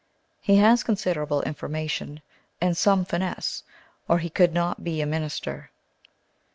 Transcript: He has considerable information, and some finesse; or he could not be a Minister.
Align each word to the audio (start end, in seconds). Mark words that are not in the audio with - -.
He 0.39 0.55
has 0.55 0.81
considerable 0.81 1.43
information, 1.43 2.23
and 2.59 2.75
some 2.75 3.05
finesse; 3.05 3.61
or 4.07 4.17
he 4.17 4.31
could 4.31 4.51
not 4.51 4.83
be 4.83 4.99
a 4.99 5.05
Minister. 5.05 5.69